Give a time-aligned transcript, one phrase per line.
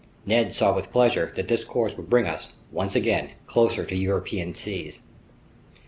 [0.25, 4.55] Ned saw with pleasure that this course would bring us, once again, closer to European
[4.55, 4.99] seas.